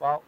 [0.00, 0.22] Well,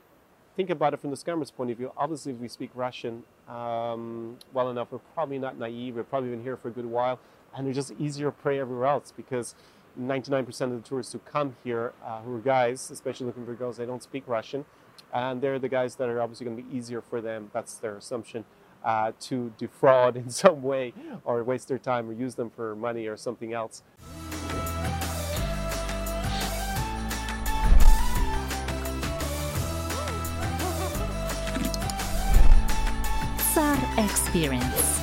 [0.54, 1.92] think about it from the scammer's point of view.
[1.96, 5.96] Obviously, if we speak Russian um, well enough, we're probably not naive.
[5.96, 7.18] We're probably been here for a good while,
[7.56, 9.54] and we're just easier prey everywhere else because
[9.98, 13.78] 99% of the tourists who come here, uh, who are guys, especially looking for girls,
[13.78, 14.66] they don't speak Russian,
[15.12, 17.50] and they're the guys that are obviously going to be easier for them.
[17.52, 18.44] That's their assumption.
[18.84, 20.92] Uh, to defraud in some way
[21.24, 23.84] or waste their time or use them for money or something else.
[33.98, 35.00] experience.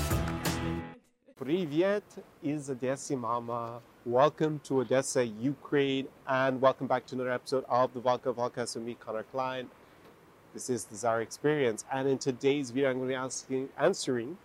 [1.37, 2.03] Привет
[2.43, 3.81] Odessa, Mama.
[4.03, 8.85] Welcome to Odessa, Ukraine, and welcome back to another episode of the Vodka Vodcast with
[8.85, 9.67] me, Connor Klein.
[10.53, 14.37] This is the Tsar Experience, and in today's video, I'm going to be asking, answering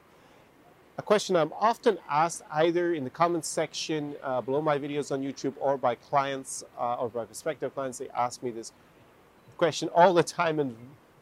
[0.98, 5.22] a question I'm often asked either in the comments section uh, below my videos on
[5.22, 7.98] YouTube or by clients uh, or by prospective clients.
[7.98, 8.72] They ask me this
[9.56, 10.76] question all the time, and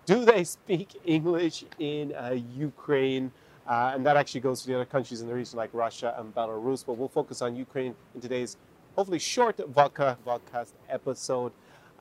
[0.07, 3.31] do they speak English in uh, Ukraine?
[3.67, 6.35] Uh, and that actually goes to the other countries in the region like Russia and
[6.35, 6.85] Belarus.
[6.85, 8.57] But we'll focus on Ukraine in today's
[8.97, 11.53] hopefully short vodka podcast episode.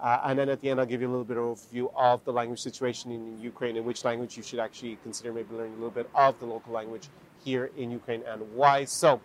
[0.02, 2.26] Uh, and then at the end, I'll give you a little bit of overview of
[2.26, 5.76] the language situation in Ukraine and which language you should actually consider maybe learning a
[5.76, 7.10] little bit of the local language
[7.44, 8.86] here in Ukraine and why.
[8.86, 9.22] So,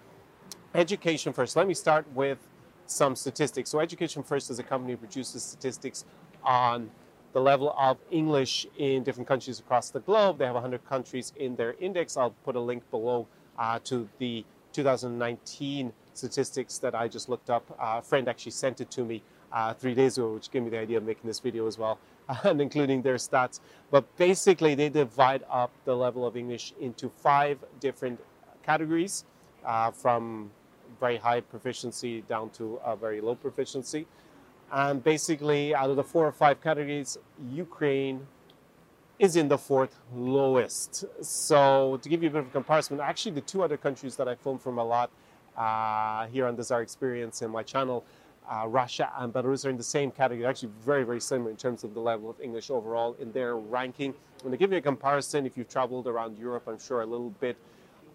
[0.74, 1.56] education first.
[1.56, 2.46] Let me start with
[2.84, 3.70] some statistics.
[3.70, 6.04] So, Education First is a company produces statistics
[6.44, 6.90] on
[7.36, 10.38] the level of English in different countries across the globe.
[10.38, 12.16] They have 100 countries in their index.
[12.16, 13.26] I'll put a link below
[13.58, 17.62] uh, to the 2019 statistics that I just looked up.
[17.78, 20.78] A friend actually sent it to me uh, three days ago, which gave me the
[20.78, 21.98] idea of making this video as well,
[22.44, 23.60] and including their stats.
[23.90, 28.18] But basically, they divide up the level of English into five different
[28.62, 29.26] categories,
[29.62, 30.50] uh, from
[30.98, 34.06] very high proficiency down to a very low proficiency.
[34.72, 37.18] And basically, out of the four or five categories,
[37.52, 38.26] Ukraine
[39.18, 41.04] is in the fourth lowest.
[41.24, 44.28] So, to give you a bit of a comparison, actually, the two other countries that
[44.28, 45.10] I film from a lot
[45.56, 48.04] uh, here on Tsar Experience in my channel,
[48.50, 50.44] uh, Russia and Belarus, are in the same category.
[50.44, 54.14] Actually, very, very similar in terms of the level of English overall in their ranking.
[54.42, 57.30] And to give you a comparison, if you've traveled around Europe, I'm sure a little
[57.30, 57.56] bit,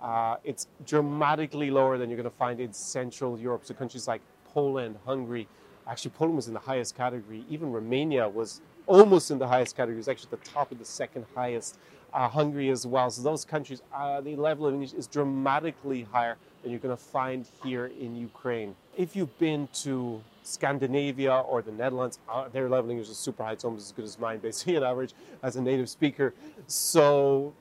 [0.01, 3.61] uh, it's dramatically lower than you're going to find in Central Europe.
[3.63, 4.21] So, countries like
[4.53, 5.47] Poland, Hungary,
[5.87, 7.43] Actually, Poland was in the highest category.
[7.49, 9.95] Even Romania was almost in the highest category.
[9.95, 11.77] It was actually the top of the second highest.
[12.13, 13.09] Uh, Hungary as well.
[13.09, 17.01] So those countries, uh, the level of English is dramatically higher than you're going to
[17.01, 18.75] find here in Ukraine.
[18.97, 23.43] If you've been to Scandinavia or the Netherlands, uh, their level of English is super
[23.43, 23.53] high.
[23.53, 26.33] It's almost as good as mine, basically, on average, as a native speaker.
[26.67, 27.53] So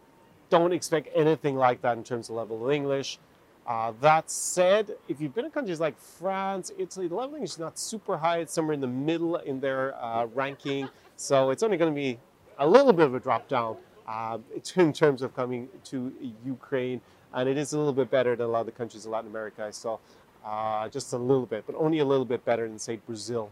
[0.48, 3.19] don't expect anything like that in terms of level of English.
[3.66, 7.78] Uh, that said, if you've been in countries like France, Italy, the leveling is not
[7.78, 8.38] super high.
[8.38, 10.88] It's somewhere in the middle in their uh, ranking.
[11.16, 12.19] So it's only going to be
[12.59, 13.76] a little bit of a drop down
[14.09, 14.38] uh,
[14.76, 16.12] in terms of coming to
[16.44, 17.00] Ukraine.
[17.32, 19.31] And it is a little bit better than a lot of the countries in Latin
[19.31, 19.98] America I saw.
[20.44, 23.50] Uh, just a little bit, but only a little bit better than, say, Brazil.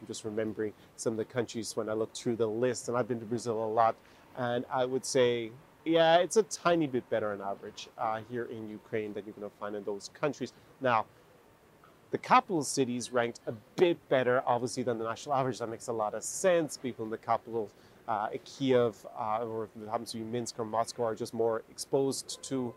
[0.00, 3.06] I'm just remembering some of the countries when I looked through the list, and I've
[3.06, 3.94] been to Brazil a lot.
[4.36, 5.52] And I would say
[5.84, 9.50] yeah, it's a tiny bit better on average uh, here in Ukraine than you're going
[9.50, 10.52] to find in those countries.
[10.80, 11.06] Now,
[12.10, 15.58] the capital cities ranked a bit better, obviously, than the national average.
[15.58, 16.76] That makes a lot of sense.
[16.76, 17.70] People in the capital,
[18.06, 21.62] uh, Kiev, uh, or if it happens to be Minsk or Moscow, are just more
[21.70, 22.74] exposed to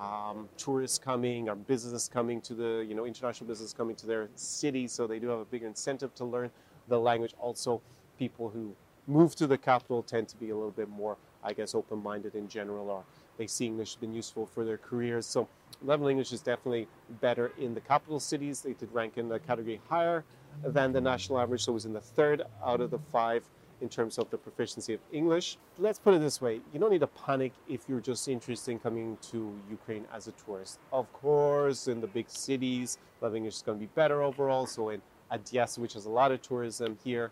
[0.00, 4.28] um, tourists coming or business coming to the, you know, international business coming to their
[4.34, 4.86] city.
[4.86, 6.50] So they do have a bigger incentive to learn
[6.88, 7.34] the language.
[7.40, 7.80] Also,
[8.18, 8.74] people who
[9.06, 12.34] move to the capital tend to be a little bit more I guess, open minded
[12.34, 13.04] in general, or
[13.38, 15.26] they see English has been useful for their careers.
[15.26, 15.48] So,
[15.82, 16.88] level English is definitely
[17.20, 18.60] better in the capital cities.
[18.60, 20.24] They did rank in the category higher
[20.64, 23.44] than the national average, so it was in the third out of the five
[23.80, 25.56] in terms of the proficiency of English.
[25.78, 28.78] Let's put it this way you don't need to panic if you're just interested in
[28.78, 30.78] coming to Ukraine as a tourist.
[30.92, 34.66] Of course, in the big cities, level English is going to be better overall.
[34.66, 35.00] So, in
[35.32, 37.30] Odessa, which has a lot of tourism here,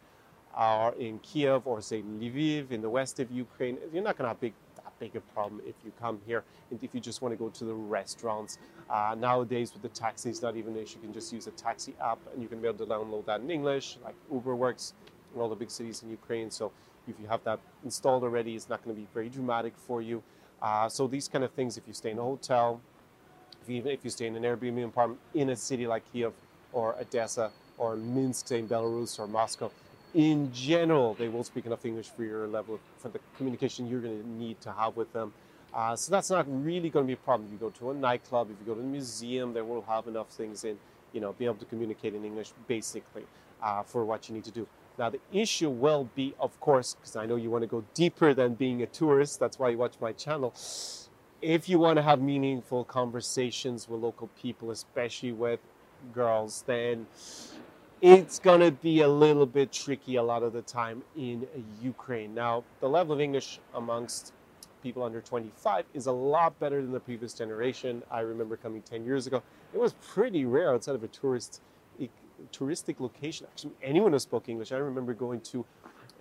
[0.59, 4.31] or in Kiev or say Lviv in the west of Ukraine, you're not going to
[4.31, 7.33] have big, that big a problem if you come here and if you just want
[7.33, 8.59] to go to the restaurants.
[8.91, 12.19] Uh, nowadays with the taxis, not even if you can just use a taxi app
[12.33, 14.95] and you can be able to download that in English, like Uber works
[15.35, 16.51] in all the big cities in Ukraine.
[16.51, 16.73] So
[17.07, 20.23] if you have that installed already, it's not going to be very dramatic for you.
[20.61, 22.81] Uh, so these kind of things, if you stay in a hotel,
[23.63, 26.33] if you, even if you stay in an Airbnb apartment in a city like Kiev
[26.73, 29.71] or Odessa or Minsk, say in Belarus or Moscow,
[30.15, 34.01] in general, they won't speak enough English for your level of, for the communication you're
[34.01, 35.33] going to need to have with them.
[35.73, 37.47] Uh, so that's not really going to be a problem.
[37.49, 40.07] If You go to a nightclub, if you go to a museum, they will have
[40.07, 40.79] enough things in,
[41.13, 43.25] you know, be able to communicate in English basically
[43.63, 44.67] uh, for what you need to do.
[44.99, 48.35] Now, the issue will be, of course, because I know you want to go deeper
[48.35, 50.55] than being a tourist, that's why you watch my channel.
[51.41, 55.61] If you want to have meaningful conversations with local people, especially with
[56.13, 57.07] girls, then
[58.01, 61.47] it's going to be a little bit tricky a lot of the time in
[61.83, 62.35] Ukraine.
[62.35, 64.33] Now, the level of English amongst
[64.83, 68.03] people under 25 is a lot better than the previous generation.
[68.11, 69.43] I remember coming 10 years ago.
[69.75, 71.61] It was pretty rare outside of a tourist
[72.53, 73.47] touristic location.
[73.51, 74.71] Actually, anyone who spoke English.
[74.71, 75.65] I remember going to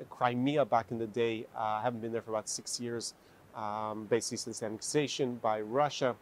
[0.10, 1.46] Crimea back in the day.
[1.56, 3.14] Uh, I haven't been there for about six years,
[3.56, 6.16] um, basically since annexation by Russia.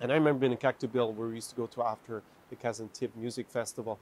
[0.00, 3.10] And I remember being in Koktebel where we used to go to after the Kazantip
[3.16, 3.98] Music Festival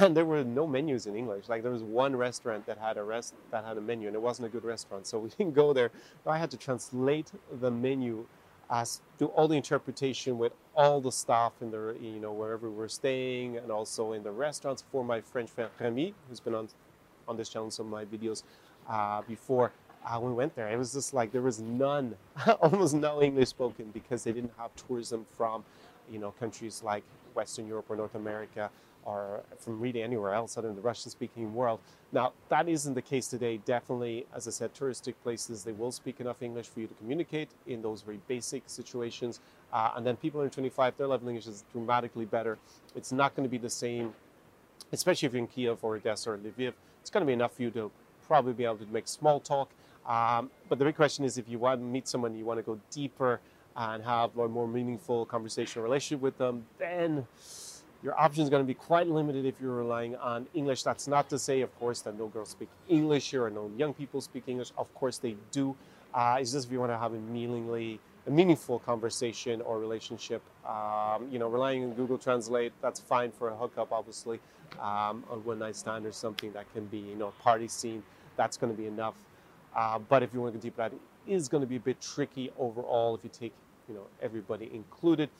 [0.00, 1.48] and there were no menus in English.
[1.48, 4.22] Like there was one restaurant that had a rest that had a menu, and it
[4.22, 5.90] wasn't a good restaurant, so we didn't go there.
[6.26, 7.30] I had to translate
[7.60, 8.26] the menu,
[8.70, 12.88] as do all the interpretation with all the staff in the you know wherever we're
[12.88, 16.68] staying, and also in the restaurants for my French friend Remy, who's been on
[17.26, 18.42] on this channel some of my videos
[18.88, 19.72] uh, before.
[20.06, 20.68] Uh, we went there.
[20.68, 22.14] It was just like there was none,
[22.62, 25.64] almost no English spoken because they didn't have tourism from,
[26.10, 27.02] you know, countries like
[27.34, 28.70] Western Europe or North America
[29.08, 31.80] or from really anywhere else other than the Russian speaking world.
[32.12, 33.56] Now, that isn't the case today.
[33.64, 37.48] Definitely, as I said, touristic places, they will speak enough English for you to communicate
[37.66, 39.40] in those very basic situations.
[39.72, 42.58] Uh, and then people under 25, their level of English is dramatically better.
[42.94, 44.12] It's not going to be the same,
[44.92, 46.74] especially if you're in Kiev or Odessa or Lviv.
[47.00, 47.90] It's going to be enough for you to
[48.26, 49.70] probably be able to make small talk.
[50.06, 52.62] Um, but the big question is if you want to meet someone, you want to
[52.62, 53.40] go deeper
[53.74, 57.26] and have a more meaningful conversational relationship with them, then
[58.02, 60.82] your options are going to be quite limited if you're relying on English.
[60.82, 63.92] That's not to say, of course, that no girls speak English here or no young
[63.92, 64.70] people speak English.
[64.78, 65.74] Of course, they do.
[66.14, 70.42] Uh, it's just if you want to have a meaningly, a meaningful conversation or relationship.
[70.66, 74.38] Um, you know, relying on Google Translate, that's fine for a hookup, obviously,
[74.80, 78.02] um, on one night stand or something that can be, you know, a party scene.
[78.36, 79.14] That's going to be enough.
[79.74, 80.92] Uh, but if you want to go deeper, that
[81.26, 83.52] is going to be a bit tricky overall if you take,
[83.88, 85.30] you know, everybody included.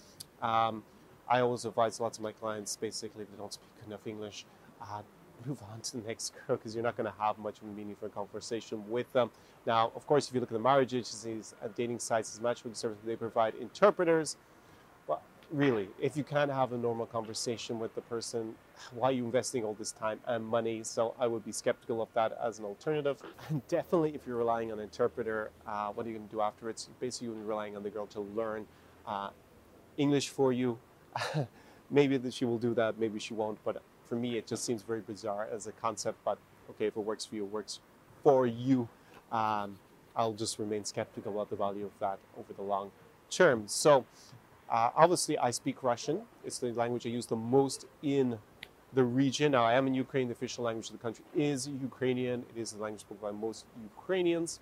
[0.42, 0.82] Um,
[1.30, 4.44] I always advise lots of my clients basically if they don't speak enough English,
[4.80, 5.02] uh,
[5.46, 7.72] move on to the next girl because you're not going to have much of a
[7.72, 9.30] meaningful conversation with them.
[9.66, 12.74] Now, of course, if you look at the marriage agencies, uh, dating sites, as matchmaking
[12.74, 14.36] services, they provide interpreters.
[15.06, 15.22] Well,
[15.52, 18.54] really, if you can't have a normal conversation with the person,
[18.94, 20.82] why are you investing all this time and money?
[20.82, 23.18] So I would be skeptical of that as an alternative.
[23.48, 26.40] And definitely, if you're relying on an interpreter, uh, what are you going to do
[26.40, 26.88] afterwards?
[26.98, 28.66] Basically, you're relying on the girl to learn
[29.06, 29.30] uh,
[29.96, 30.78] English for you,
[31.90, 33.58] maybe that she will do that, maybe she won't.
[33.64, 36.18] But for me, it just seems very bizarre as a concept.
[36.24, 36.38] But
[36.70, 37.80] okay, if it works for you, it works
[38.22, 38.88] for you.
[39.30, 39.78] Um,
[40.16, 42.90] I'll just remain skeptical about the value of that over the long
[43.30, 43.64] term.
[43.68, 44.04] So,
[44.68, 46.22] uh, obviously, I speak Russian.
[46.44, 48.38] It's the language I use the most in
[48.92, 49.52] the region.
[49.52, 50.28] Now, I am in Ukraine.
[50.28, 52.44] The official language of the country is Ukrainian.
[52.54, 54.60] It is the language spoken by most Ukrainians.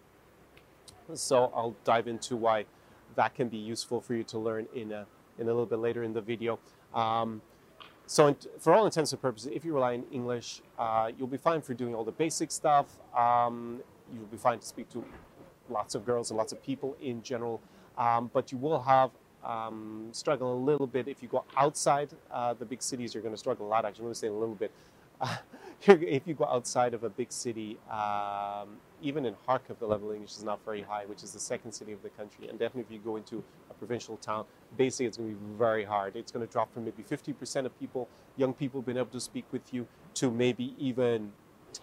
[1.15, 2.67] So, I'll dive into why
[3.15, 5.07] that can be useful for you to learn in a
[5.39, 6.59] in a little bit later in the video.
[6.95, 7.43] Um,
[8.07, 11.61] so for all intents and purposes, if you rely on English, uh, you'll be fine
[11.61, 12.87] for doing all the basic stuff.
[13.17, 13.81] Um,
[14.15, 15.05] you'll be fine to speak to
[15.69, 17.61] lots of girls and lots of people in general.
[17.99, 19.11] Um, but you will have
[19.45, 23.13] um, struggle a little bit if you go outside uh, the big cities.
[23.15, 23.85] You're going to struggle a lot.
[23.85, 24.71] Actually, let me say a little bit.
[25.19, 25.35] Uh,
[25.87, 30.15] if you go outside of a big city, um, even in Kharkov, the level of
[30.15, 32.49] English is not very high, which is the second city of the country.
[32.49, 33.43] And definitely, if you go into
[33.79, 34.45] provincial town,
[34.77, 36.17] basically it's going to be very hard.
[36.17, 39.45] It's going to drop from maybe 50% of people, young people, being able to speak
[39.53, 41.33] with you, to maybe even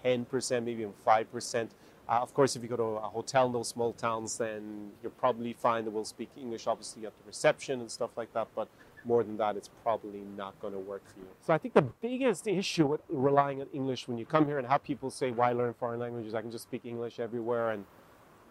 [0.03, 1.69] 10%, maybe even 5%.
[2.09, 5.11] Uh, of course, if you go to a hotel in those small towns, then you're
[5.11, 5.85] probably fine.
[5.85, 8.47] They will speak English, obviously, at the reception and stuff like that.
[8.55, 8.67] But
[9.05, 11.27] more than that, it's probably not going to work for you.
[11.45, 14.67] So I think the biggest issue with relying on English when you come here and
[14.67, 16.33] have people say, why learn foreign languages?
[16.33, 17.71] I can just speak English everywhere.
[17.71, 17.85] And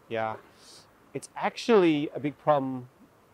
[0.09, 0.37] yeah,
[1.13, 2.89] it's actually a big problem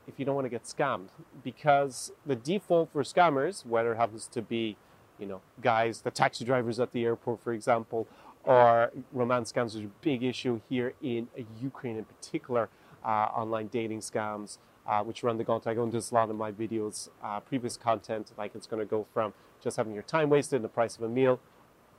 [0.09, 1.09] if you don't want to get scammed
[1.45, 4.77] because the default for scammers, whether it happens to be,
[5.19, 8.09] you know, guys, the taxi drivers at the airport, for example,
[8.45, 11.29] or romance scams is a big issue here in
[11.61, 12.69] Ukraine in particular,
[13.05, 15.73] uh, online dating scams, uh, which run the gauntlet.
[15.73, 18.87] I go into a lot in my videos, uh, previous content, like it's going to
[18.87, 21.41] go from just having your time wasted in the price of a meal,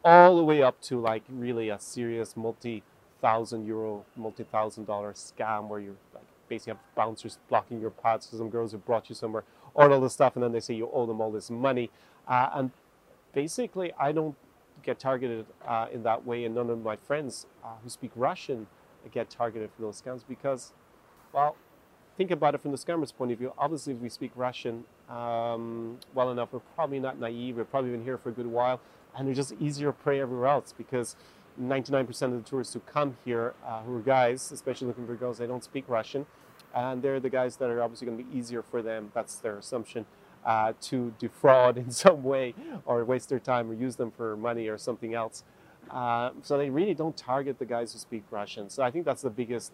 [0.04, 5.80] all the way up to like really a serious multi-thousand euro, multi-thousand dollar scam where
[5.80, 9.44] you're like basically have bouncers blocking your paths because some girls have brought you somewhere,
[9.74, 11.90] or all this stuff, and then they say you owe them all this money.
[12.28, 12.72] Uh, and
[13.34, 14.36] basically, I don't
[14.84, 18.68] get targeted uh, in that way, and none of my friends uh, who speak Russian
[19.12, 20.74] get targeted for those scams because,
[21.34, 21.56] well,
[22.18, 23.54] think about it from the scammer's point of view.
[23.58, 27.58] Obviously, if we speak Russian um, well enough, we're probably not naive.
[27.58, 28.82] We've probably been here for a good while.
[29.16, 31.16] and they're just easier prey everywhere else because
[31.62, 35.38] 99% of the tourists who come here, uh, who are guys, especially looking for girls,
[35.40, 36.26] they don't speak Russian,
[36.76, 39.12] and they're the guys that are obviously going to be easier for them.
[39.14, 40.06] That's their assumption.
[40.46, 44.68] Uh, to defraud in some way or waste their time or use them for money
[44.70, 45.44] or something else.
[45.92, 48.70] Uh, so they really don't target the guys who speak Russian.
[48.70, 49.74] So I think that's the biggest,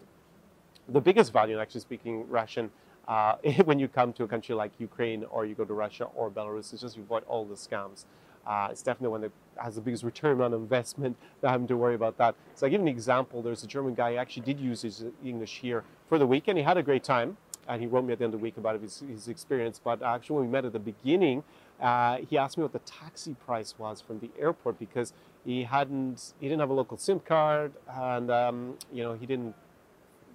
[0.88, 2.70] the biggest value in actually speaking Russian
[3.06, 6.30] uh, when you come to a country like Ukraine or you go to Russia or
[6.30, 6.72] Belarus.
[6.74, 8.04] Is just you avoid all the scams.
[8.46, 11.16] Uh, it's definitely one that has the biggest return on investment.
[11.42, 12.34] Not having to worry about that.
[12.54, 13.42] So I give an example.
[13.42, 16.58] There's a German guy who actually did use his English here for the weekend.
[16.58, 17.36] He had a great time
[17.68, 19.80] and he wrote me at the end of the week about his, his experience.
[19.82, 21.42] But actually, when we met at the beginning,
[21.80, 25.12] uh, he asked me what the taxi price was from the airport because
[25.44, 29.54] he hadn't, he didn't have a local SIM card, and um, you know he didn't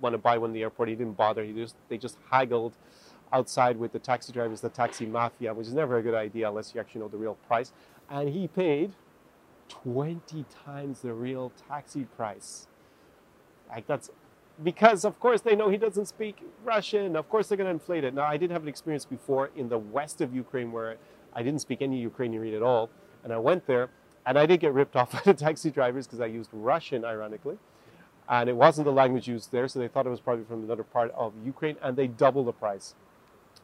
[0.02, 0.90] want to buy one in the airport.
[0.90, 1.44] He didn't bother.
[1.44, 2.74] He just, they just haggled
[3.34, 6.74] outside with the taxi drivers, the taxi mafia, which is never a good idea unless
[6.74, 7.72] you actually know the real price.
[8.12, 8.92] And he paid
[9.70, 12.68] 20 times the real taxi price.
[13.70, 14.10] Like that's
[14.62, 17.16] because of course they know he doesn't speak Russian.
[17.16, 18.14] Of course they're going to inflate it.
[18.14, 20.98] Now I did have an experience before in the west of Ukraine where
[21.34, 22.90] I didn't speak any Ukrainian at all,
[23.24, 23.90] and I went there
[24.26, 27.58] and I did get ripped off by the taxi drivers because I used Russian, ironically,
[28.28, 30.84] and it wasn't the language used there, so they thought it was probably from another
[30.84, 32.94] part of Ukraine, and they doubled the price.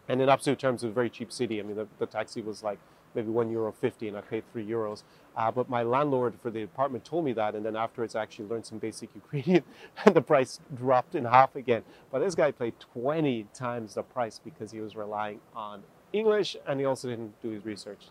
[0.10, 1.60] And in absolute terms, it was a very cheap city.
[1.60, 2.80] I mean, the, the taxi was like
[3.18, 5.04] maybe one euro fifty, and I paid three euros.
[5.36, 8.48] Uh, but my landlord for the apartment told me that, and then afterwards I actually
[8.48, 9.64] learned some basic Ukrainian,
[10.06, 11.84] and the price dropped in half again.
[12.12, 15.84] But this guy paid 20 times the price because he was relying on
[16.14, 18.06] English, and he also didn't do his research.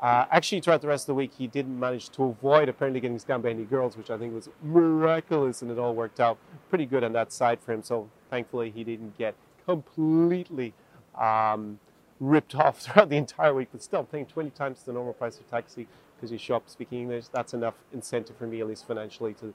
[0.00, 3.18] Uh, actually, throughout the rest of the week, he didn't manage to avoid apparently getting
[3.18, 6.86] scammed by any girls, which I think was miraculous, and it all worked out pretty
[6.86, 7.82] good on that side for him.
[7.82, 9.34] So thankfully, he didn't get
[9.66, 10.72] completely
[11.18, 11.80] um,
[12.20, 15.48] ripped off throughout the entire week, but still paying 20 times the normal price of
[15.50, 17.28] taxi because you show up speaking English.
[17.28, 19.54] That's enough incentive for me, at least financially, to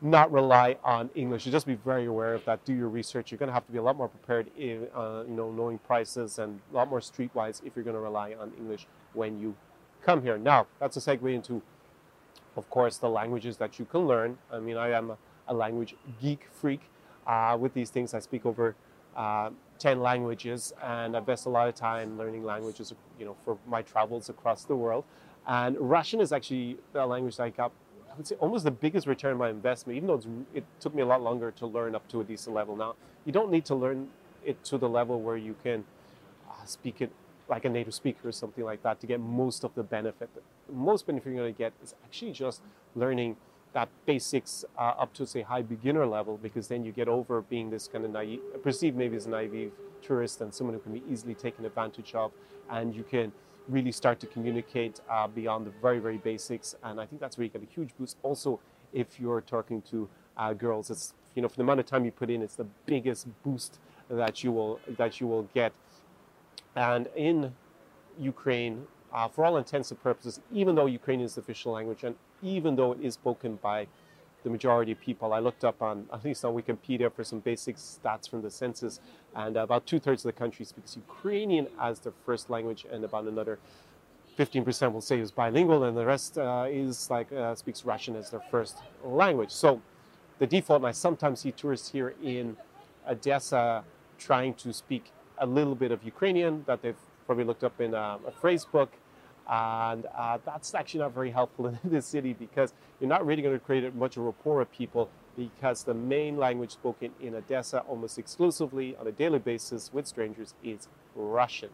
[0.00, 1.46] not rely on English.
[1.46, 2.64] You just be very aware of that.
[2.64, 3.30] Do your research.
[3.30, 5.78] You're going to have to be a lot more prepared, in, uh, you know, knowing
[5.78, 9.54] prices and a lot more streetwise if you're going to rely on English when you
[10.02, 10.38] come here.
[10.38, 11.62] Now, that's a segue into,
[12.56, 14.38] of course, the languages that you can learn.
[14.52, 16.80] I mean, I am a, a language geek freak.
[17.24, 18.74] Uh, with these things, I speak over
[19.16, 19.50] uh,
[19.82, 23.82] 10 languages and I invest a lot of time learning languages, you know, for my
[23.82, 25.04] travels across the world.
[25.46, 27.72] And Russian is actually the language that I got,
[28.08, 30.22] I would say, almost the biggest return on my investment, even though
[30.54, 32.76] it took me a lot longer to learn up to a decent level.
[32.76, 34.08] Now, you don't need to learn
[34.44, 35.84] it to the level where you can
[36.48, 37.10] uh, speak it
[37.48, 40.30] like a native speaker or something like that to get most of the benefit.
[40.68, 42.62] The most benefit you're going to get is actually just
[42.94, 43.36] learning
[43.72, 47.70] that basics uh, up to say high beginner level because then you get over being
[47.70, 51.02] this kind of naive, perceived maybe as a naive tourist and someone who can be
[51.10, 52.32] easily taken advantage of,
[52.70, 53.32] and you can
[53.68, 56.74] really start to communicate uh, beyond the very very basics.
[56.82, 58.16] And I think that's where you get a huge boost.
[58.22, 58.60] Also,
[58.92, 62.12] if you're talking to uh, girls, it's you know for the amount of time you
[62.12, 63.78] put in, it's the biggest boost
[64.10, 65.72] that you will that you will get.
[66.74, 67.54] And in
[68.18, 72.16] Ukraine, uh, for all intents and purposes, even though Ukrainian is the official language and
[72.42, 73.86] even though it is spoken by
[74.42, 77.76] the majority of people, I looked up on, at least on Wikipedia, for some basic
[77.76, 79.00] stats from the census,
[79.36, 83.24] and about two thirds of the country speaks Ukrainian as their first language, and about
[83.24, 83.58] another
[84.36, 88.30] 15% will say is bilingual, and the rest uh, is like uh, speaks Russian as
[88.30, 89.50] their first language.
[89.50, 89.80] So
[90.38, 92.56] the default, and I sometimes see tourists here in
[93.08, 93.84] Odessa
[94.18, 98.18] trying to speak a little bit of Ukrainian that they've probably looked up in a,
[98.26, 98.90] a phrase book
[99.48, 103.58] and uh, that's actually not very helpful in this city because you're not really going
[103.58, 108.96] to create much rapport with people because the main language spoken in Odessa almost exclusively
[108.96, 111.70] on a daily basis with strangers is Russian.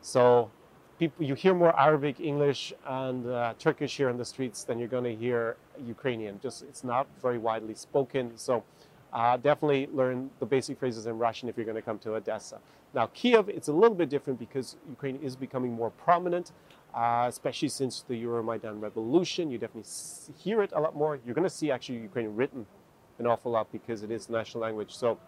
[0.00, 0.50] So
[0.98, 4.88] people, you hear more Arabic, English, and uh, Turkish here on the streets than you're
[4.88, 6.40] going to hear Ukrainian.
[6.40, 8.32] Just it's not very widely spoken.
[8.36, 8.64] So
[9.12, 12.58] uh, definitely learn the basic phrases in Russian if you're going to come to Odessa.
[12.94, 16.52] Now, Kiev, it's a little bit different because Ukraine is becoming more prominent,
[16.94, 19.50] uh, especially since the Euromaidan revolution.
[19.50, 19.90] You definitely
[20.36, 21.18] hear it a lot more.
[21.24, 22.66] You're going to see actually Ukrainian written
[23.18, 24.94] an awful lot because it is national language.
[24.94, 25.18] So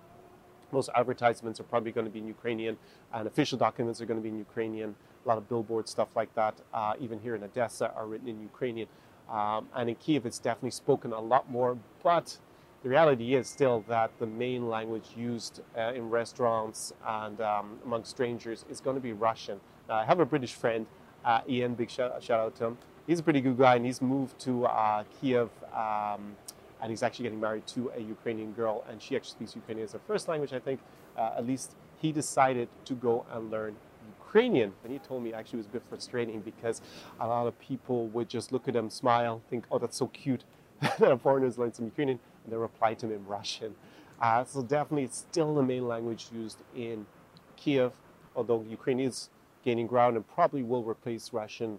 [0.72, 2.78] most advertisements are probably going to be in Ukrainian,
[3.12, 4.94] and official documents are going to be in Ukrainian.
[5.24, 8.40] A lot of billboard stuff like that, uh, even here in Odessa, are written in
[8.40, 8.88] Ukrainian.
[9.30, 12.38] Um, and in Kiev, it's definitely spoken a lot more, but
[12.82, 18.04] the reality is still that the main language used uh, in restaurants and um, among
[18.04, 19.60] strangers is going to be Russian.
[19.88, 20.86] I have a British friend,
[21.24, 22.78] uh, Ian, big shout, shout, out to him.
[23.06, 26.36] He's a pretty good guy and he's moved to uh, Kiev um,
[26.80, 29.92] and he's actually getting married to a Ukrainian girl and she actually speaks Ukrainian as
[29.92, 30.80] her first language, I think.
[31.16, 33.76] Uh, at least he decided to go and learn
[34.18, 34.72] Ukrainian.
[34.82, 36.80] And he told me actually it was a bit frustrating because
[37.20, 40.44] a lot of people would just look at him, smile, think, oh, that's so cute
[40.80, 43.74] that a foreigner's learned some Ukrainian, and then reply to him in Russian.
[44.20, 47.06] Uh, so definitely it's still the main language used in
[47.56, 47.92] Kiev,
[48.34, 49.28] although Ukrainian is
[49.64, 51.78] gaining ground and probably will replace Russian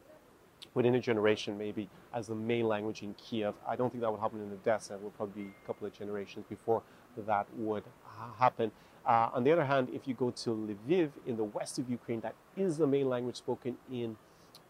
[0.74, 3.54] within a generation maybe as the main language in Kiev.
[3.68, 4.96] I don't think that would happen in Odessa.
[4.96, 6.82] It will probably be a couple of generations before
[7.18, 7.84] that would
[8.40, 8.72] happen.
[9.06, 12.22] Uh, on the other hand, if you go to Lviv in the west of Ukraine,
[12.22, 14.16] that is the main language spoken in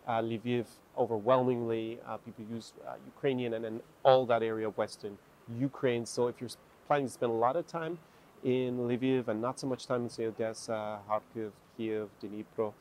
[0.08, 0.66] uh, Lviv.
[0.98, 5.18] Overwhelmingly, uh, people use uh, Ukrainian and then all that area of western
[5.58, 6.06] Ukraine.
[6.06, 6.50] So if you're
[6.88, 8.00] planning to spend a lot of time
[8.44, 12.74] in Lviv and not so much time in, say, Odessa, Kharkiv, Kiev, Dnipro,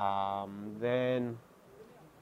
[0.00, 1.36] um, then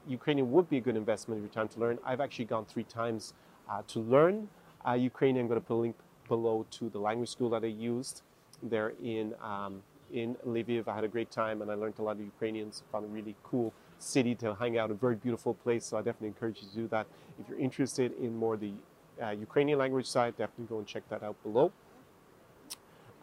[0.07, 1.99] Ukrainian would be a good investment of your time to learn.
[2.05, 3.33] I've actually gone three times
[3.69, 4.49] uh, to learn
[4.87, 5.45] uh, Ukrainian.
[5.45, 5.95] I'm going to put a link
[6.27, 8.21] below to the language school that I used
[8.61, 9.81] there in um,
[10.11, 10.87] in Lviv.
[10.87, 12.83] I had a great time and I learned a lot of Ukrainians.
[12.91, 15.85] Found a really cool city to hang out, a very beautiful place.
[15.85, 17.05] So I definitely encourage you to do that.
[17.39, 18.73] If you're interested in more the
[19.21, 21.71] uh, Ukrainian language side, definitely go and check that out below.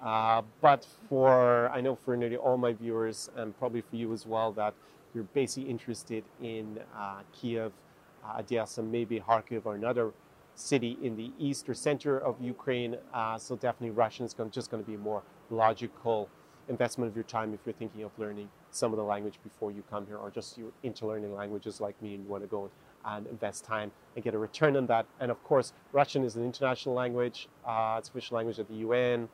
[0.02, 4.26] Uh, but for I know for nearly all my viewers and probably for you as
[4.26, 4.74] well that
[5.14, 7.72] you're basically interested in uh, Kiev,
[8.24, 10.12] uh, Odessa, maybe Kharkiv or another
[10.54, 12.96] city in the east or center of Ukraine.
[13.12, 16.28] Uh, so definitely Russian is going, just going to be a more logical
[16.68, 19.82] investment of your time if you're thinking of learning some of the language before you
[19.88, 22.68] come here or just you're into learning languages like me and you want to go
[23.04, 25.06] and invest time and get a return on that.
[25.20, 27.48] And of course, Russian is an international language.
[27.64, 29.28] Uh, it's official language of the UN.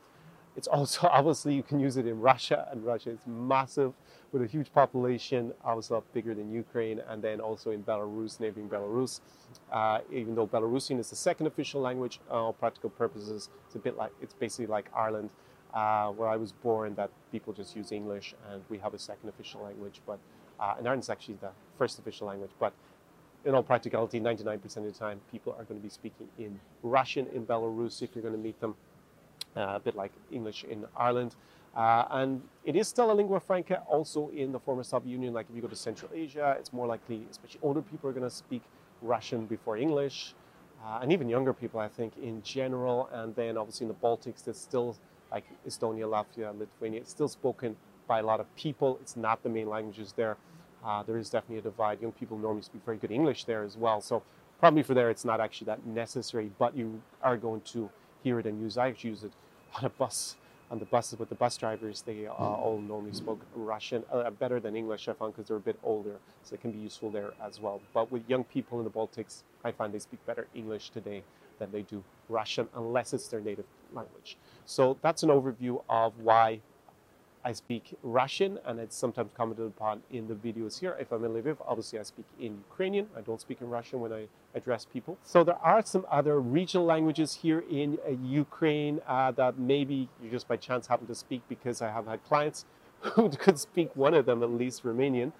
[0.56, 3.92] It's also obviously you can use it in Russia, and Russia is massive
[4.32, 8.40] with a huge population, obviously a lot bigger than Ukraine, and then also in Belarus,
[8.40, 9.20] neighboring Belarus.
[9.70, 13.78] Uh, even though Belarusian is the second official language, uh, all practical purposes, it's a
[13.78, 15.30] bit like it's basically like Ireland,
[15.74, 19.28] uh, where I was born, that people just use English, and we have a second
[19.28, 20.00] official language.
[20.06, 20.18] But
[20.60, 22.72] uh, and Ireland's actually the first official language, but
[23.44, 27.26] in all practicality, 99% of the time, people are going to be speaking in Russian
[27.34, 28.76] in Belarus if you're going to meet them
[29.56, 31.36] a bit like English in Ireland.
[31.74, 35.32] Uh, and it is still a lingua franca also in the former Soviet Union.
[35.32, 38.28] Like if you go to Central Asia, it's more likely, especially older people are going
[38.28, 38.62] to speak
[39.00, 40.34] Russian before English.
[40.84, 43.08] Uh, and even younger people, I think, in general.
[43.12, 44.96] And then obviously in the Baltics, there's still
[45.30, 47.74] like Estonia, Latvia, Lithuania, it's still spoken
[48.06, 48.98] by a lot of people.
[49.00, 50.36] It's not the main languages there.
[50.84, 52.02] Uh, there is definitely a divide.
[52.02, 54.00] Young people normally speak very good English there as well.
[54.00, 54.22] So
[54.58, 57.88] probably for there, it's not actually that necessary, but you are going to
[58.22, 58.76] hear it and use.
[58.76, 58.80] it.
[58.80, 59.32] I actually use it
[59.76, 60.36] on a bus,
[60.70, 62.02] on the buses with the bus drivers.
[62.02, 62.38] They uh, mm.
[62.40, 66.16] all normally spoke Russian uh, better than English, I found, because they're a bit older,
[66.44, 67.80] so it can be useful there as well.
[67.92, 71.22] But with young people in the Baltics, I find they speak better English today
[71.58, 74.36] than they do Russian, unless it's their native language.
[74.64, 76.60] So that's an overview of why
[77.44, 80.96] I speak Russian, and it's sometimes commented upon in the videos here.
[80.98, 83.08] If I'm in Lviv, obviously I speak in Ukrainian.
[83.16, 85.18] I don't speak in Russian when I address people.
[85.22, 90.30] So there are some other regional languages here in uh, Ukraine uh, that maybe you
[90.30, 92.64] just by chance happen to speak because I have had clients
[93.00, 95.32] who could speak one of them, at least Romanian.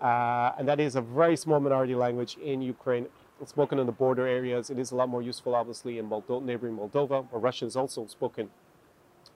[0.00, 3.06] Uh, and that is a very small minority language in Ukraine.
[3.40, 4.70] It's spoken in the border areas.
[4.70, 8.06] It is a lot more useful, obviously, in Moldo- neighboring Moldova, where Russian is also
[8.06, 8.50] spoken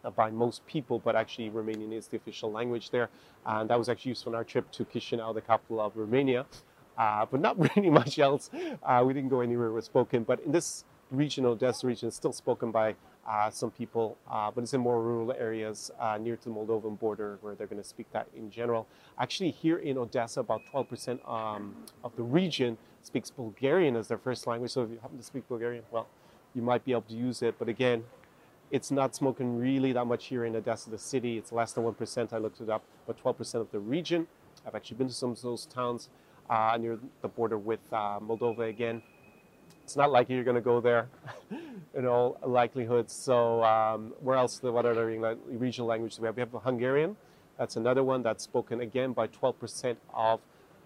[0.05, 3.11] uh, by most people, but actually Romanian is the official language there.
[3.47, 6.47] And that was actually used on our trip to Chisinau, the capital of Romania.
[6.97, 8.51] Uh, but not really much else.
[8.83, 10.23] Uh, we didn't go anywhere it was spoken.
[10.25, 12.95] But in this region, Odessa region, it's still spoken by
[13.29, 16.99] uh, some people, uh, but it's in more rural areas uh, near to the Moldovan
[16.99, 18.87] border where they're going to speak that in general.
[19.19, 24.47] Actually, here in Odessa, about 12% um, of the region speaks Bulgarian as their first
[24.47, 24.73] language.
[24.73, 26.09] So if you happen to speak Bulgarian, well,
[26.55, 27.55] you might be able to use it.
[27.59, 28.05] But again,
[28.71, 31.39] it's not smoking really that much here in Odessa, the city.
[31.39, 32.33] It's less than 1%.
[32.33, 34.27] I looked it up, but 12% of the region.
[34.67, 36.09] I've actually been to some of those towns
[36.53, 39.03] uh, near the border with uh, Moldova again.
[39.85, 41.09] It's not likely you're going to go there
[41.95, 43.11] in all likelihood.
[43.11, 44.63] So, um, where else?
[44.63, 45.07] What other
[45.49, 46.37] regional languages we have?
[46.37, 47.17] We have Hungarian.
[47.59, 50.41] That's another one that's spoken again by 12% of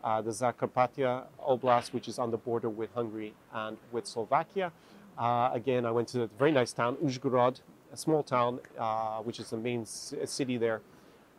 [0.05, 4.73] uh, the Zakarpattia Oblast, which is on the border with Hungary and with Slovakia.
[5.19, 7.61] Uh, again, I went to a very nice town, Uzhgorod,
[7.93, 10.81] a small town, uh, which is the main city there,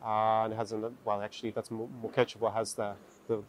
[0.04, 2.94] uh, and has an, well, actually, that's Mukachevo has the
[3.28, 3.42] the,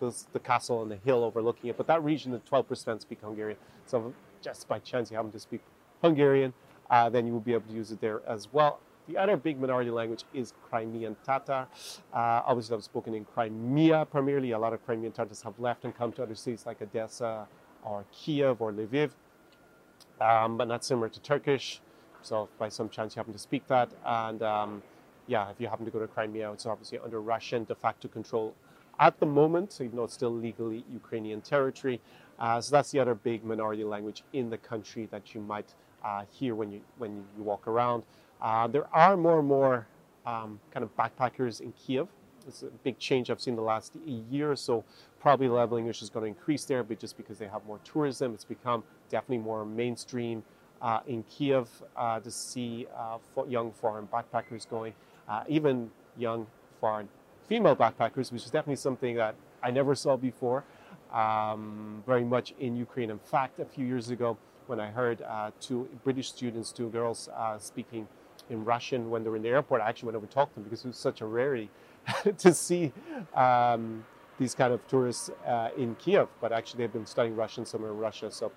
[0.00, 1.76] the, the, castle and the hill overlooking it.
[1.76, 3.58] But that region, the 12% speak Hungarian.
[3.86, 5.60] So just by chance you happen to speak
[6.02, 6.52] Hungarian,
[6.90, 8.80] uh, then you will be able to use it there as well.
[9.08, 11.68] The other big minority language is Crimean Tatar.
[12.12, 14.50] Uh, obviously, I've spoken in Crimea primarily.
[14.50, 17.46] A lot of Crimean Tatars have left and come to other cities like Odessa
[17.84, 19.10] or Kiev or Lviv,
[20.20, 21.80] um, but not similar to Turkish.
[22.22, 23.92] So, by some chance, you happen to speak that.
[24.04, 24.82] And um,
[25.28, 28.54] yeah, if you happen to go to Crimea, it's obviously under Russian de facto control
[28.98, 32.00] at the moment, even though it's still legally Ukrainian territory.
[32.38, 36.24] Uh, so that's the other big minority language in the country that you might uh,
[36.30, 38.02] hear when you when you walk around.
[38.40, 39.86] Uh, there are more and more
[40.26, 42.08] um, kind of backpackers in Kiev.
[42.46, 43.96] It's a big change I've seen the last
[44.30, 44.84] year or so.
[45.18, 48.34] Probably level English is going to increase there, but just because they have more tourism,
[48.34, 50.44] it's become definitely more mainstream
[50.80, 54.94] uh, in Kiev uh, to see uh, young foreign backpackers going,
[55.48, 56.46] even young
[56.80, 57.08] foreign
[57.48, 60.64] female backpackers, which is definitely something that I never saw before.
[61.12, 63.10] Um, very much in Ukraine.
[63.10, 67.28] In fact, a few years ago, when I heard uh, two British students, two girls
[67.34, 68.08] uh, speaking
[68.50, 70.54] in Russian when they were in the airport, I actually went over to talk to
[70.56, 71.70] them because it was such a rarity
[72.38, 72.92] to see
[73.34, 74.04] um,
[74.38, 76.28] these kind of tourists uh, in Kiev.
[76.40, 78.50] But actually, they've been studying Russian somewhere in Russia, so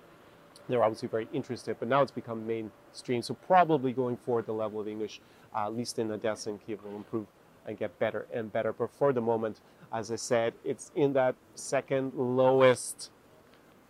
[0.68, 1.76] they're obviously very interested.
[1.78, 5.20] But now it's become mainstream, so probably going forward, the level of English,
[5.54, 7.26] uh, at least in Odessa and Kiev, will improve
[7.66, 8.72] and get better and better.
[8.72, 9.60] But for the moment,
[9.92, 13.10] as I said, it's in that second lowest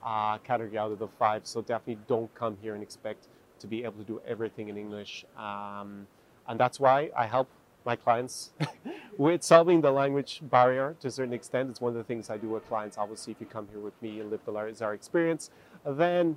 [0.04, 1.46] uh, category out of the five.
[1.46, 3.28] So definitely don't come here and expect
[3.60, 5.24] to be able to do everything in English.
[5.36, 6.06] Um,
[6.48, 7.48] and that's why I help
[7.84, 8.52] my clients
[9.18, 11.70] with solving the language barrier to a certain extent.
[11.70, 12.98] It's one of the things I do with clients.
[12.98, 15.50] Obviously, if you come here with me and live the Tsar experience,
[15.86, 16.36] then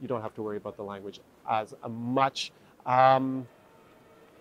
[0.00, 2.52] you don't have to worry about the language as much.
[2.84, 3.46] Um,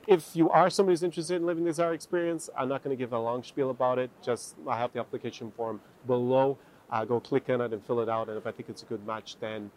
[0.07, 3.01] if you are somebody who's interested in living the Tsar experience, I'm not going to
[3.01, 4.09] give a long spiel about it.
[4.23, 6.57] Just I have the application form below.
[6.89, 8.27] Uh, go click on it and fill it out.
[8.27, 9.71] And if I think it's a good match, then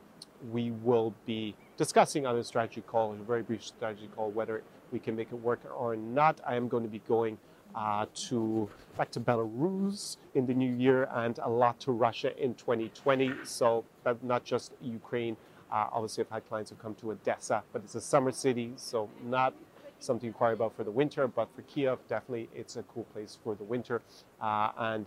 [0.50, 4.98] we will be discussing on a strategy call, a very brief strategy call, whether we
[4.98, 6.40] can make it work or not.
[6.46, 7.38] I am going to be going
[7.74, 12.54] uh, to back to Belarus in the new year and a lot to Russia in
[12.54, 13.32] 2020.
[13.44, 13.84] So
[14.22, 15.37] not just Ukraine.
[15.72, 19.10] Uh, obviously, I've had clients who come to Odessa, but it's a summer city, so
[19.24, 19.54] not
[19.98, 21.26] something to inquire about for the winter.
[21.26, 24.02] But for Kiev, definitely it's a cool place for the winter.
[24.40, 25.07] Uh, and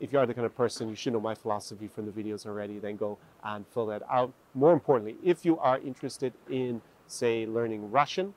[0.00, 2.46] if you are the kind of person, you should know my philosophy from the videos
[2.46, 4.32] already, then go and fill that out.
[4.54, 8.34] More importantly, if you are interested in, say, learning Russian,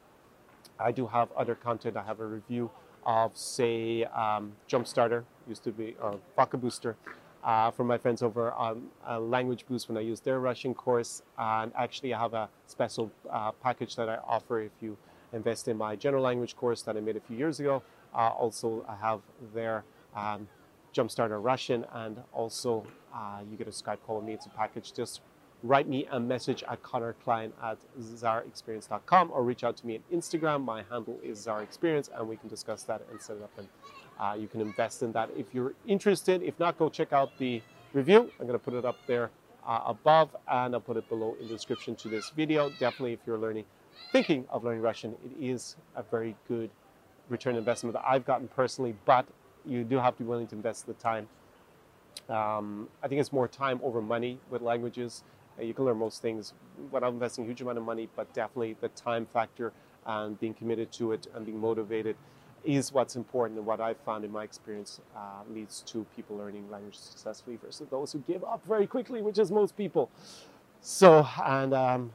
[0.80, 1.98] I do have other content.
[1.98, 2.72] I have a review
[3.06, 6.96] of, say, um, Jumpstarter, used to be, or Valka Booster,
[7.44, 11.22] uh, from my friends over on uh, Language Boost when I use their Russian course.
[11.38, 14.98] And actually, I have a special uh, package that I offer if you
[15.34, 17.82] invest in my general language course that I made a few years ago.
[18.14, 19.22] Uh, also, I have
[19.54, 19.84] their
[20.16, 20.48] um,
[20.94, 24.34] Jumpstarter Russian, and also uh, you get a Skype call with me.
[24.34, 24.94] It's a package.
[24.94, 25.22] Just
[25.64, 30.66] write me a message at connorklein at tsarexperience.com or reach out to me on Instagram.
[30.66, 33.52] My handle is tsarexperience, and we can discuss that and set it up.
[33.58, 33.68] And
[34.20, 36.42] uh, you can invest in that if you're interested.
[36.42, 37.62] If not, go check out the
[37.94, 38.32] review.
[38.40, 39.30] I'm going to put it up there
[39.66, 42.70] uh, above, and I'll put it below in the description to this video.
[42.72, 43.66] Definitely, if you're learning
[44.12, 46.70] thinking of learning Russian, it is a very good
[47.30, 49.26] return investment that I've gotten personally, but
[49.66, 51.28] you do have to be willing to invest the time.
[52.30, 55.24] Um, I think it's more time over money with languages.
[55.60, 56.54] Uh, you can learn most things
[56.92, 59.74] without investing a huge amount of money, but definitely the time factor
[60.06, 62.16] and being committed to it and being motivated
[62.64, 66.70] is what's important and what I've found in my experience uh, leads to people learning
[66.70, 70.10] language successfully versus those who give up very quickly, which is most people.
[70.82, 72.14] So, and um,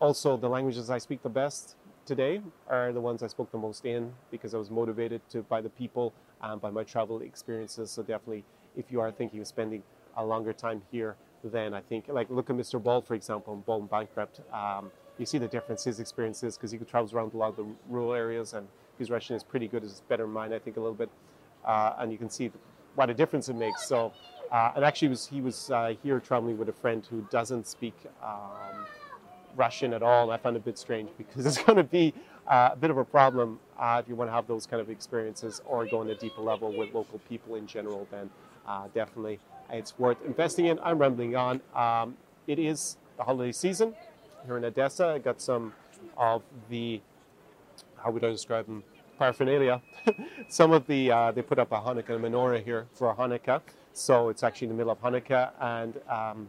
[0.00, 3.84] also the languages I speak the best today are the ones I spoke the most
[3.84, 7.90] in because I was motivated to by the people and by my travel experiences.
[7.90, 8.44] So definitely,
[8.76, 9.82] if you are thinking of spending
[10.16, 12.82] a longer time here, then I think like look at Mr.
[12.82, 14.40] Bald for example, in Bald and Bankrupt.
[14.52, 17.66] Um, you see the difference his experiences because he travels around a lot of the
[17.88, 19.82] rural areas and his Russian is pretty good.
[19.82, 21.10] It's better than mine, I think, a little bit,
[21.64, 22.50] uh, and you can see
[22.94, 23.86] what a difference it makes.
[23.86, 24.12] So,
[24.50, 27.94] uh, and actually, was he was uh, here traveling with a friend who doesn't speak.
[28.22, 28.86] Um,
[29.56, 30.30] Russian at all.
[30.30, 32.14] I it a bit strange because it's going to be
[32.46, 34.90] uh, a bit of a problem uh, if you want to have those kind of
[34.90, 38.06] experiences or go on a deeper level with local people in general.
[38.10, 38.30] Then
[38.66, 39.40] uh, definitely
[39.70, 40.78] it's worth investing in.
[40.82, 41.60] I'm rambling on.
[41.74, 42.16] Um,
[42.46, 43.94] it is the holiday season
[44.44, 45.08] here in Odessa.
[45.08, 45.72] I got some
[46.16, 47.00] of the
[47.96, 48.84] how would I describe them?
[49.18, 49.80] Paraphernalia.
[50.48, 54.42] some of the uh, they put up a Hanukkah menorah here for Hanukkah, so it's
[54.42, 56.00] actually in the middle of Hanukkah and.
[56.08, 56.48] Um,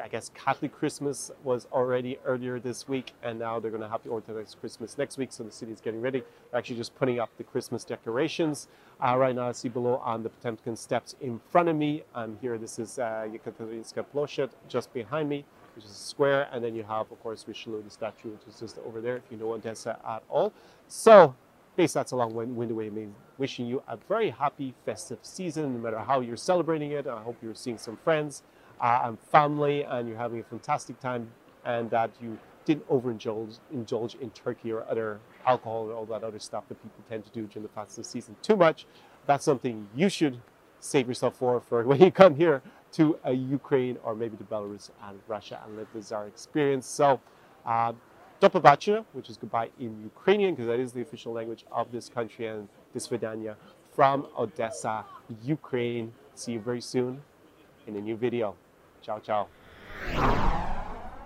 [0.00, 4.02] I guess Catholic Christmas was already earlier this week, and now they're going to have
[4.02, 5.32] the Orthodox Christmas next week.
[5.32, 6.20] So the city is getting ready.
[6.50, 8.68] They're actually just putting up the Christmas decorations.
[9.04, 12.02] Uh, right now, I see below on the Potemkin steps in front of me.
[12.14, 12.58] I'm here.
[12.58, 16.48] This is uh, Yekaterinska Ploshad just behind me, which is a square.
[16.52, 19.24] And then you have, of course, Richelieu, the statue, which is just over there, if
[19.30, 20.52] you know Odessa at all.
[20.88, 21.34] So,
[21.76, 23.08] based that's a long winded way of me
[23.38, 27.06] wishing you a very happy festive season, no matter how you're celebrating it.
[27.06, 28.42] I hope you're seeing some friends
[28.80, 31.30] uh, and family and you're having a fantastic time
[31.64, 36.38] and that you didn't overindulge indulge in turkey or other alcohol and all that other
[36.38, 38.86] stuff that people tend to do during the festive season too much.
[39.26, 40.40] That's something you should
[40.78, 42.62] save yourself for for when you come here
[42.92, 46.86] to uh, Ukraine or maybe to Belarus and Russia and live the Tsar experience.
[46.86, 47.20] So,
[47.64, 47.92] uh,
[49.12, 52.68] which is goodbye in Ukrainian, because that is the official language of this country, and
[52.94, 53.54] this Vidania
[53.92, 55.04] from Odessa,
[55.42, 56.12] Ukraine.
[56.34, 57.22] See you very soon
[57.86, 58.56] in a new video.
[59.00, 59.48] Ciao, ciao.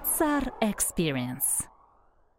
[0.02, 1.73] Tsar Experience.